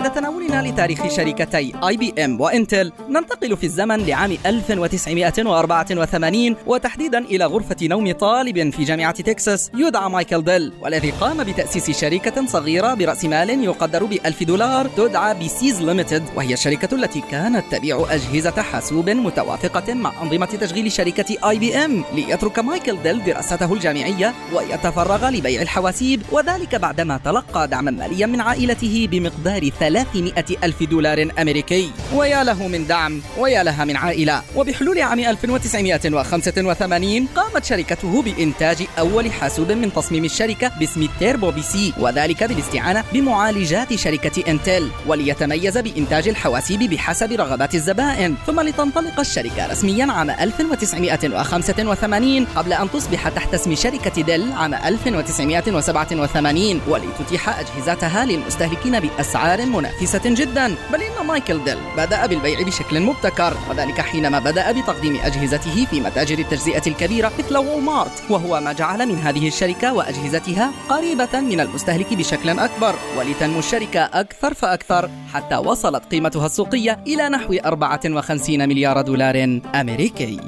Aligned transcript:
بعد 0.00 0.12
تناولنا 0.12 0.62
لتاريخ 0.62 1.08
شركتي 1.08 1.72
IBM 1.88 2.40
وإنتل. 2.40 2.92
ننتقل 3.08 3.56
في 3.56 3.64
الزمن 3.64 3.96
لعام 3.96 4.36
1984 4.46 6.56
وتحديدا 6.66 7.18
إلى 7.18 7.44
غرفة 7.44 7.76
نوم 7.82 8.12
طالب 8.12 8.70
في 8.70 8.84
جامعة 8.84 9.10
تكساس. 9.10 9.70
يدعى 9.74 10.10
مايكل 10.10 10.44
ديل. 10.44 10.72
والذي 10.82 11.10
قام 11.10 11.44
بتأسيس 11.44 12.00
شركة 12.00 12.46
صغيرة 12.46 12.94
برأس 12.94 13.24
مال 13.24 13.64
يقدر 13.64 14.04
بألف 14.04 14.42
دولار 14.42 14.86
تدعى 14.86 15.34
PCs 15.34 15.82
Limited. 15.82 16.22
وهي 16.36 16.54
الشركة 16.54 16.94
التي 16.94 17.22
كانت 17.30 17.64
تبيع 17.70 18.06
أجهزة 18.10 18.62
حاسوب 18.62 19.10
متوافقة 19.10 19.94
مع 19.94 20.12
أنظمة 20.22 20.46
تشغيل 20.46 20.92
شركة 20.92 21.50
IBM 21.50 22.04
ليترك 22.14 22.58
مايكل 22.58 23.02
ديل 23.02 23.24
دراسته 23.24 23.72
الجامعية 23.72 24.34
ويتفرغ 24.54 25.28
لبيع 25.28 25.62
الحواسيب. 25.62 26.22
وذلك 26.32 26.74
بعدما 26.74 27.20
تلقى 27.24 27.68
دعما 27.68 27.90
ماليا 27.90 28.26
من 28.26 28.40
عائلته 28.40 29.08
بمقدار 29.10 29.70
300 29.90 30.32
ألف 30.64 30.82
دولار 30.82 31.28
أمريكي. 31.38 31.90
ويا 32.14 32.44
له 32.44 32.68
من 32.68 32.86
دعم 32.86 33.22
ويا 33.38 33.62
لها 33.62 33.84
من 33.84 33.96
عائلة. 33.96 34.42
وبحلول 34.56 35.00
عام 35.00 35.18
1985 35.18 37.28
قامت 37.36 37.64
شركته 37.64 38.22
بإنتاج 38.22 38.76
أول 38.98 39.32
حاسوب 39.32 39.72
من 39.72 39.92
تصميم 39.92 40.24
الشركة 40.24 40.70
باسم 40.78 41.08
Turbo 41.18 41.50
PC 41.50 41.92
وذلك 41.98 42.44
بالاستعانة 42.44 43.04
بمعالجات 43.12 43.94
شركة 43.94 44.50
إنتل. 44.50 44.90
وليتميز 45.06 45.78
بإنتاج 45.78 46.28
الحواسيب 46.28 46.80
بحسب 46.80 47.32
رغبات 47.32 47.74
الزبائن. 47.74 48.34
ثم 48.46 48.60
لتنطلق 48.60 49.20
الشركة 49.20 49.66
رسميا 49.66 50.12
عام 50.12 50.30
1985 50.30 52.44
قبل 52.44 52.72
أن 52.72 52.90
تصبح 52.90 53.28
تحت 53.28 53.54
اسم 53.54 53.74
شركة 53.74 54.22
ديل 54.22 54.52
عام 54.52 54.74
1987 54.74 56.80
ولتتيح 56.88 57.58
أجهزتها 57.58 58.24
للمستهلكين 58.24 59.00
بأسعار 59.00 59.62
منافسة 59.80 60.20
جدا 60.24 60.74
بل 60.92 61.02
إن 61.02 61.26
مايكل 61.26 61.64
ديل 61.64 61.78
بدأ 61.96 62.26
بالبيع 62.26 62.62
بشكل 62.62 63.00
مبتكر 63.00 63.56
وذلك 63.70 64.00
حينما 64.00 64.38
بدأ 64.38 64.72
بتقديم 64.72 65.16
أجهزته 65.16 65.86
في 65.90 66.00
متاجر 66.00 66.38
التجزئة 66.38 66.82
الكبيرة 66.86 67.32
مثل 67.38 67.56
وولمارت 67.56 68.22
وهو 68.30 68.60
ما 68.60 68.72
جعل 68.72 69.08
من 69.08 69.14
هذه 69.14 69.48
الشركة 69.48 69.92
وأجهزتها 69.92 70.72
قريبة 70.88 71.40
من 71.40 71.60
المستهلك 71.60 72.14
بشكل 72.14 72.58
أكبر. 72.58 72.94
ولتنمو 73.18 73.58
الشركة 73.58 74.00
أكثر 74.00 74.54
فأكثر 74.54 75.10
حتى 75.34 75.56
وصلت 75.56 76.04
قيمتها 76.10 76.46
السوقية 76.46 77.04
إلى 77.06 77.28
نحو 77.28 77.54
54 77.64 78.68
مليار 78.68 79.00
دولار 79.00 79.60
أمريكي. 79.74 80.40